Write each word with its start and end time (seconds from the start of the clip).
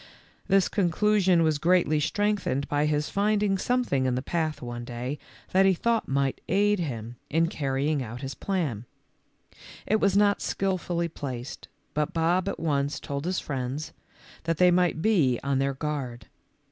This 0.47 0.67
conclusion 0.67 1.43
was 1.43 1.59
greatly 1.59 1.99
strengthened 1.99 2.67
by 2.67 2.87
his 2.87 3.11
finding 3.11 3.59
something 3.59 4.07
in 4.07 4.15
the 4.15 4.23
path 4.23 4.59
one 4.59 4.83
day 4.83 5.19
that 5.51 5.67
he 5.67 5.75
thought 5.75 6.07
might 6.07 6.41
aid 6.49 6.79
him 6.79 7.17
in 7.29 7.45
carrying 7.45 8.01
out 8.01 8.21
his 8.21 8.33
plan. 8.33 8.85
It 9.85 9.99
was 9.99 10.17
not 10.17 10.41
skilfully 10.41 11.07
placed, 11.07 11.67
but 11.93 12.15
Bob 12.15 12.49
at 12.49 12.59
once 12.59 12.99
told 12.99 13.25
his 13.25 13.39
friends, 13.39 13.93
that 14.45 14.57
they 14.57 14.71
might 14.71 15.03
be 15.03 15.39
on 15.43 15.59
their 15.59 15.75
guard. 15.75 16.25